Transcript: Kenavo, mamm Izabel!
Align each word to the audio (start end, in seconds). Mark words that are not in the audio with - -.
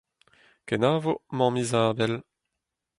Kenavo, 0.67 1.13
mamm 1.37 1.55
Izabel! 1.65 2.13